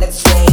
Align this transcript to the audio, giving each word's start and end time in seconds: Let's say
Let's 0.00 0.16
say 0.22 0.47